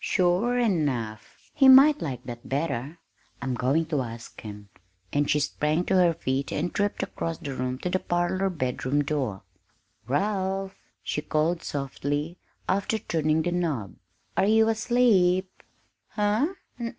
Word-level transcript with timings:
"Sure 0.00 0.58
enough 0.58 1.50
he 1.52 1.68
might 1.68 2.00
like 2.00 2.24
that 2.24 2.48
better; 2.48 2.98
I'm 3.42 3.52
going 3.52 3.84
to 3.92 4.00
ask 4.00 4.40
him!" 4.40 4.70
and 5.12 5.28
she 5.30 5.38
sprang 5.38 5.84
to 5.84 5.96
her 5.96 6.14
feet 6.14 6.50
and 6.50 6.74
tripped 6.74 7.02
across 7.02 7.36
the 7.36 7.54
room 7.54 7.76
to 7.80 7.90
the 7.90 7.98
parlor 7.98 8.48
bedroom 8.48 9.04
door. 9.04 9.42
"Ralph," 10.08 10.76
she 11.02 11.20
called 11.20 11.62
softly, 11.62 12.38
after 12.66 12.96
turning 12.98 13.42
the 13.42 13.52
knob, 13.52 13.96
"are 14.34 14.46
you 14.46 14.70
asleep?" 14.70 15.62
"Huh? 16.08 16.54